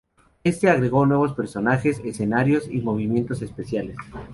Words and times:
Este 0.43 0.67
agregó 0.67 1.05
nuevos 1.05 1.33
personajes, 1.33 2.01
escenarios 2.03 2.67
y 2.67 2.79
movimientos 2.81 3.43
especiales. 3.43 3.95